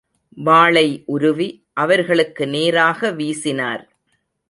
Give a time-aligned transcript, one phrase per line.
[0.37, 1.47] வாளை உருவி,
[1.73, 3.83] அவர்களுக்கு நேராக வீசினார்.